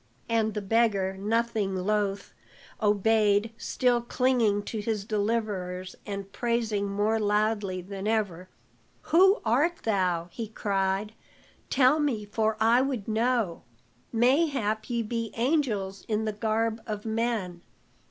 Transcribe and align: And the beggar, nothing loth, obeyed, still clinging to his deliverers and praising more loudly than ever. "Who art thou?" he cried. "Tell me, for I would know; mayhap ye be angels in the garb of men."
And 0.27 0.55
the 0.55 0.63
beggar, 0.63 1.15
nothing 1.15 1.75
loth, 1.75 2.33
obeyed, 2.81 3.51
still 3.55 4.01
clinging 4.01 4.63
to 4.63 4.79
his 4.79 5.05
deliverers 5.05 5.95
and 6.07 6.31
praising 6.31 6.89
more 6.89 7.19
loudly 7.19 7.83
than 7.83 8.07
ever. 8.07 8.49
"Who 9.13 9.39
art 9.45 9.81
thou?" 9.83 10.29
he 10.31 10.47
cried. 10.47 11.13
"Tell 11.69 11.99
me, 11.99 12.25
for 12.25 12.57
I 12.59 12.81
would 12.81 13.07
know; 13.07 13.61
mayhap 14.11 14.89
ye 14.89 15.03
be 15.03 15.33
angels 15.35 16.03
in 16.07 16.25
the 16.25 16.33
garb 16.33 16.81
of 16.87 17.05
men." 17.05 17.61